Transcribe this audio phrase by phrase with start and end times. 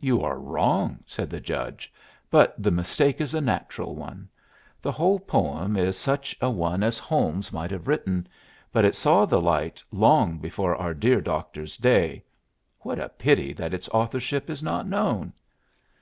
[0.00, 1.92] "You are wrong," said the Judge,
[2.30, 4.26] "but the mistake is a natural one.
[4.80, 8.26] The whole poem is such a one as Holmes might have written,
[8.72, 12.24] but it saw the light long before our dear doctor's day:
[12.80, 15.34] what a pity that its authorship is not known!"